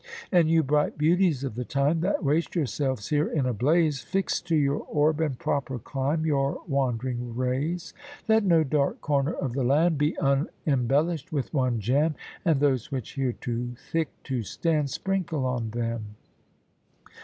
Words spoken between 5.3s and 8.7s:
proper clime Your wandering rays. Let no